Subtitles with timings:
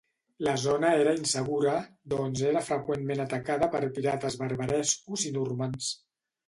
[0.45, 1.75] La zona era insegura
[2.15, 5.97] doncs era freqüentment atacada per pirates barbarescos i normands.